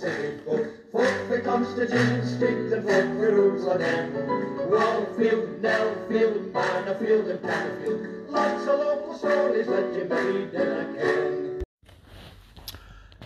[0.00, 0.66] folk.
[0.92, 1.66] Folk for
[2.26, 3.08] Street and folk
[3.60, 4.12] for Lane.
[4.70, 6.54] Wallfield, Nellfield,
[7.44, 8.30] and.
[8.30, 11.62] Lots of local stories that you may read in a can.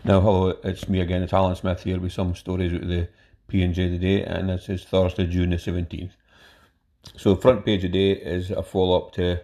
[0.04, 3.09] Now, hello, it's me again, it's Alan Smith here with some stories out of the
[3.48, 6.12] P&J today, and this is Thursday, June the 17th.
[7.16, 9.38] So, front page today is a follow-up to uh,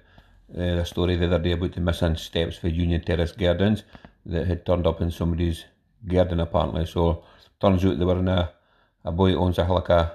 [0.54, 3.82] the story the other day about the missing steps for Union Terrace Gardens
[4.26, 5.64] that had turned up in somebody's
[6.06, 6.86] garden apparently.
[6.86, 7.24] So,
[7.60, 8.52] turns out they were in a,
[9.04, 10.12] a boy owns a Hillica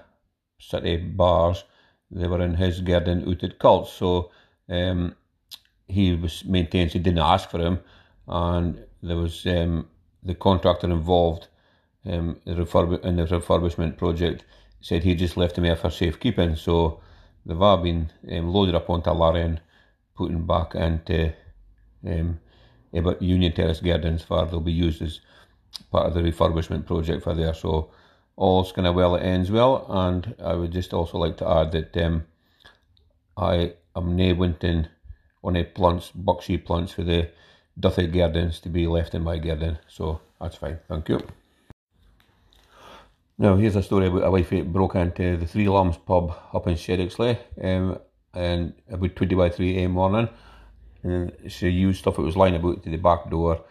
[0.59, 1.63] City bars,
[2.09, 3.91] they were in his garden out at Cults.
[3.94, 4.32] So,
[4.70, 5.16] um,
[5.88, 7.80] he was maintains he didn't ask for him,
[8.27, 9.88] and there was um,
[10.23, 11.48] the contractor involved
[12.05, 14.46] um, in the refurbishment project
[14.82, 16.55] said he just left him there for safekeeping.
[16.55, 17.02] So
[17.46, 19.62] they've all been um, loaded up onto a lorry and
[20.46, 21.34] back into
[22.05, 22.40] um,
[23.20, 25.20] Union Terrace Gardens for they'll be used as
[25.81, 27.54] part of the refurbishment project for there.
[27.54, 27.91] So
[28.35, 29.85] all's kind of well, it ends well.
[29.90, 32.26] And I would just also like to add that um,
[33.38, 34.88] I am nae wanting
[35.43, 37.29] on a plants, boxy plants for the
[37.79, 39.79] Duthie Gardens to be left in my garden.
[39.88, 40.79] So that's fine.
[40.88, 41.21] Thank you.
[43.38, 46.68] Now, here's a story about a wife who broke into the Three Lambs pub up
[46.68, 47.98] in Sheddocksley um,
[48.35, 49.91] and about 20 by 3 a.m.
[49.91, 50.29] morning.
[51.01, 53.63] And she used stuff that was lying about to the back door.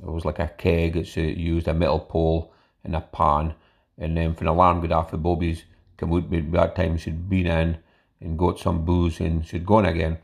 [0.00, 1.06] It was like a keg.
[1.06, 2.52] She used a metal pole
[2.84, 3.54] and a pan.
[3.96, 5.64] And then when the alarm got off, the bobbies
[5.96, 6.30] come out.
[6.30, 7.78] By that time, she'd been in
[8.20, 10.18] and got some booze and she'd gone again.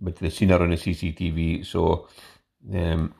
[0.00, 1.66] But they seen her on the CCTV.
[1.66, 2.08] So
[2.72, 3.14] um,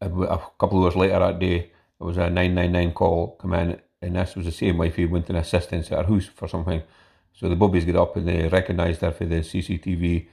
[0.00, 3.80] a, a couple of hours later that day, there was a 999 call come in
[4.00, 6.82] and this was the same wife who went an assistance at her house for something.
[7.32, 10.28] So the bobbies got up and they recognised her for the CCTV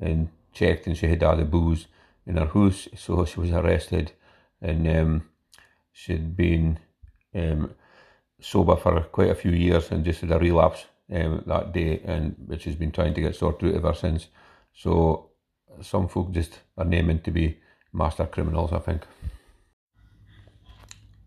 [0.00, 1.86] and checked and she had all the booze
[2.26, 4.12] in her house, so she was arrested
[4.60, 5.28] and um,
[5.92, 6.78] she'd been
[7.34, 7.74] um,
[8.40, 12.36] sober for quite a few years and just had a relapse um, that day and
[12.46, 14.28] which has been trying to get sorted out ever since.
[14.74, 15.30] So
[15.82, 17.58] some folk just are naming to be
[17.92, 19.02] master criminals, I think.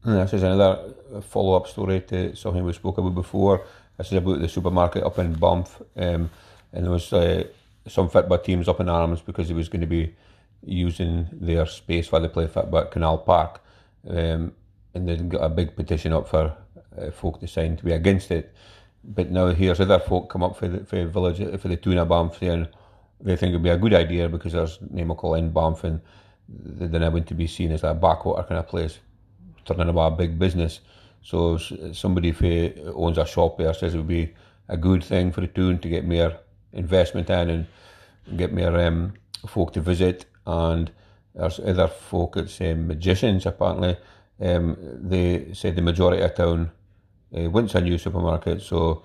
[0.04, 3.66] And this is another follow up story to something we spoke about before.
[3.98, 6.30] This is about the supermarket up in Banff, um,
[6.74, 7.44] and there was uh,
[7.88, 10.16] some Fitbit teams up in arms because it was going to be
[10.64, 13.62] using their space while they play football at Canal Park.
[14.08, 14.54] Um,
[14.94, 16.56] and they got a big petition up for
[16.98, 18.54] uh, folk to sign to be against it.
[19.04, 22.06] But now here's other folk come up for the for the village for the Tuna
[22.06, 22.68] Banff saying
[23.20, 26.02] they think it'd be a good idea because there's Namacle in Banff and
[26.48, 29.00] they're not going to be seen as a backwater kind of place
[29.66, 30.82] turning into a big business.
[31.24, 34.34] So somebody who owns a shop there says it would be
[34.68, 36.40] a good thing for the town to get more
[36.74, 37.68] investment in and
[38.38, 39.14] get more um,
[39.48, 40.26] folk to visit.
[40.46, 40.92] And
[41.34, 43.98] there's other folk, it's um, magicians apparently.
[44.40, 46.72] Um, they said the majority of town
[47.38, 48.62] uh, wants a new supermarket.
[48.62, 49.04] So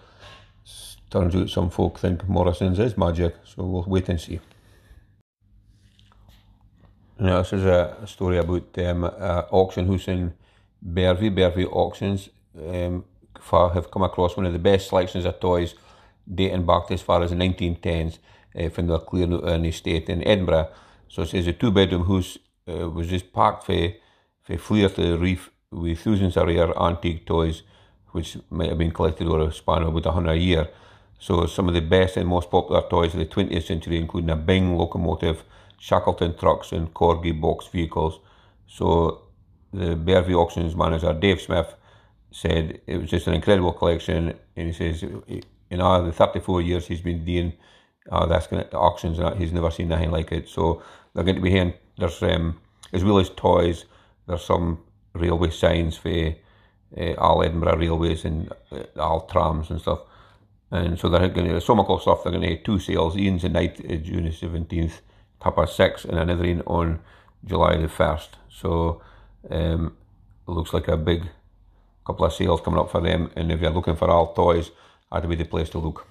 [1.11, 3.37] turns out some folk think Morrison's is magic.
[3.45, 4.41] So we'll wait and see.
[7.19, 10.35] Now, this is a story about um, auction house in
[10.85, 13.05] Bervie, Bervie Auctions um,
[13.51, 15.75] have come across one of the best selections of toys
[16.33, 18.19] dating back to as far as the 1910s
[18.59, 20.69] uh, from the Clearnought estate in Edinburgh.
[21.09, 23.93] So it says a two bedroom house uh, was just packed for,
[24.43, 27.62] for Fleer to the reef with thousands of rare antique toys
[28.17, 30.69] which might have been collected over a span of about a 100 a year.
[31.19, 34.37] So some of the best and most popular toys of the 20th century, including a
[34.37, 35.45] Bing locomotive,
[35.78, 38.21] Shackleton trucks and Corgi box vehicles.
[38.66, 39.22] So
[39.71, 41.75] the Bervie Auctions manager, Dave Smith,
[42.31, 44.34] said it was just an incredible collection.
[44.56, 45.05] And he says,
[45.71, 47.53] in all the 34 years he's been doing
[48.11, 50.49] uh, this kind of auctions, and that, he's never seen anything like it.
[50.49, 50.83] So
[51.15, 51.75] they're going to be here.
[51.99, 52.61] There's, um,
[52.93, 53.84] as well as toys,
[54.27, 54.78] there's some
[55.15, 56.34] railway signs for
[56.99, 60.00] uh, all Edinburgh railways and uh, all trams and stuff.
[60.71, 63.16] And so they're going to, some of stuff, they're going to have two sales.
[63.16, 65.00] Ian's the night, uh, June the 17th,
[65.43, 66.99] half past six, and another one on
[67.45, 68.28] July the 1st.
[68.51, 69.03] So
[69.51, 69.97] um,
[70.47, 71.28] looks like a big
[72.07, 74.71] couple of sales coming up for them, and if you're looking for all toys,
[75.10, 76.07] that'd be the place to look.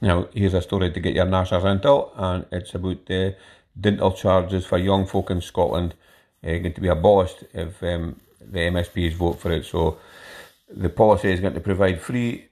[0.00, 3.36] Now, here's a story to get your NASA rental, and it's about the
[3.78, 5.94] dental charges for young folk in Scotland
[6.44, 9.64] uh, going to be abolished if um, the MSPs vote for it.
[9.64, 9.98] So,
[10.70, 12.48] the policy is going to provide free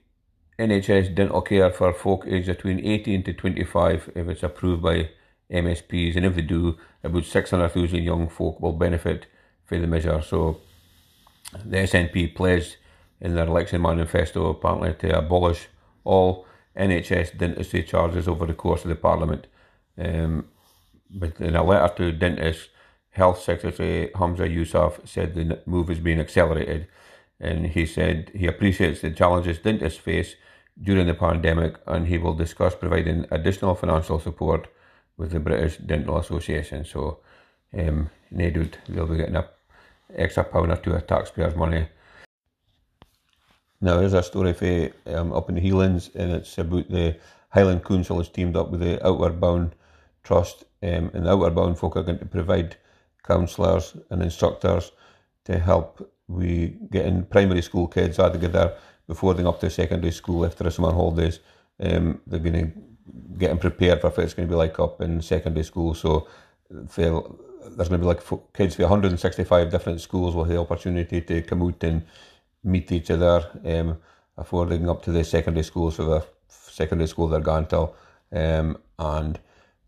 [0.59, 5.09] NHS dental care for folk aged between 18 to 25 if it's approved by
[5.51, 9.27] MSPs, and if they do, about 600,000 young folk will benefit
[9.65, 10.21] from the measure.
[10.21, 10.59] So
[11.63, 12.77] the SNP pledged
[13.21, 15.67] in their election manifesto apparently to abolish
[16.03, 16.46] all
[16.77, 19.47] NHS dentistry charges over the course of the Parliament.
[19.97, 20.47] Um,
[21.09, 22.69] but in a letter to dentists,
[23.11, 26.87] Health Secretary Humza Yousaf said the move is being accelerated,
[27.39, 30.35] and he said he appreciates the challenges dentists face
[30.81, 34.67] during the pandemic, and he will discuss providing additional financial support
[35.17, 36.85] with the British Dental Association.
[36.85, 37.19] So,
[37.75, 39.49] um, no doubt they'll be getting a
[40.15, 41.87] extra pound or two of taxpayers' money.
[43.79, 47.17] Now, there's a story for um, up in the Highlands, and it's about the
[47.49, 49.75] Highland Council has teamed up with the Outward Bound
[50.23, 52.75] Trust, um, and the Outward Bound folk are going to provide
[53.23, 54.91] counsellors and instructors
[55.45, 58.75] to help we getting primary school kids all together
[59.07, 61.39] before they go up to secondary school after the summer holidays.
[61.79, 62.71] Um, they're going to
[63.37, 65.93] get them prepared for what it's going to be like up in secondary school.
[65.93, 66.27] So
[66.69, 68.23] there's going to be like
[68.53, 72.05] kids from 165 different schools will have the opportunity to come out and
[72.63, 73.97] meet each other um,
[74.35, 77.89] before they up to the secondary schools for the secondary school they're going to.
[78.31, 79.39] Um, and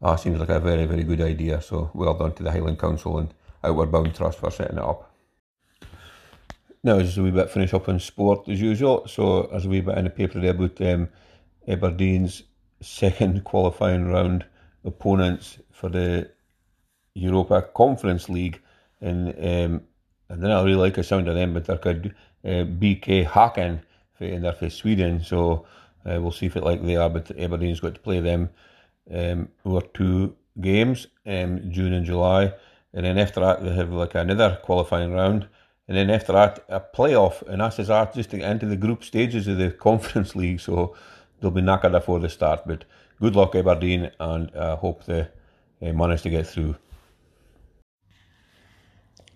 [0.02, 1.62] that seems like a very, very good idea.
[1.62, 3.34] So well done to the Highland Council and
[3.64, 5.14] Outward Bound Trust for setting it up.
[6.82, 9.06] Now, as a wee bit finish up on sport as usual.
[9.08, 11.10] So, as a wee bit in the paper there about um,
[11.68, 12.44] Aberdeen's
[12.82, 14.46] second qualifying round
[14.86, 16.32] opponents for the
[17.16, 18.62] Europa Conference League.
[19.02, 19.82] And um,
[20.30, 21.78] I don't really like the sound of them, but they're
[22.44, 23.82] BK Häcken,
[24.20, 25.24] and they're for Sweden.
[25.24, 25.66] So,
[26.06, 28.50] uh, we'll see if it like they are, but Aberdeen's got to play them
[29.14, 32.54] um, over two games, um, June and July.
[32.94, 35.48] And then after that, they have like another qualifying round.
[35.88, 37.42] And then after that, a playoff.
[37.48, 40.60] And that's that just to get into the group stages of the Conference League.
[40.60, 40.96] So
[41.40, 42.62] they'll be knackered before the start.
[42.66, 42.86] But
[43.20, 45.28] good luck, Aberdeen, and I uh, hope they
[45.82, 46.76] uh, manage to get through.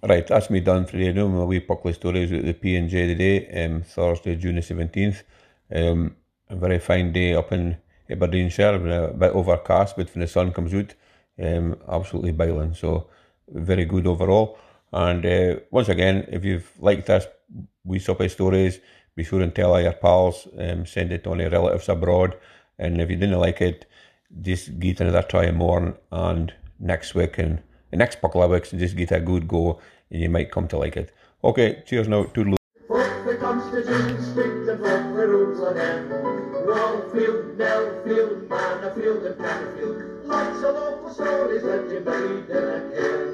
[0.06, 1.14] Right, that's me done for today.
[1.14, 4.62] No my wee puckly stories with the P and J today, um, Thursday, June the
[4.62, 5.24] seventeenth.
[5.74, 6.18] Um,
[6.50, 7.78] a very fine day up in
[8.10, 10.94] Aberdeenshire, a bit overcast, but when the sun comes out,
[11.42, 12.74] um, absolutely biling.
[12.74, 13.08] So
[13.48, 14.58] very good overall.
[14.92, 17.26] And uh, once again, if you've liked this
[17.86, 18.82] wee suppy stories,
[19.16, 22.36] be sure and tell all your pals, um, send it on your relatives abroad.
[22.78, 23.86] And if you didn't like it,
[24.42, 27.64] just get another try more and next week and
[27.94, 29.80] the next couple of weeks, just get a good go
[30.10, 31.12] and you might come to like it.
[31.44, 32.24] Okay, cheers now.
[32.24, 32.56] Toodaloo.
[36.66, 40.26] Wallfield, Nellfield, Manorfield and.
[40.26, 43.33] Lots of local stories that you